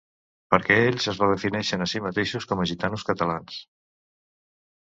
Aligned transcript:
Perquè 0.53 0.77
ells 0.85 1.05
es 1.13 1.19
defineixen 1.23 1.85
a 1.85 1.89
si 1.93 2.01
mateixos 2.07 2.49
com 2.53 2.65
a 2.65 2.67
gitanos 2.73 3.07
catalans. 3.13 3.63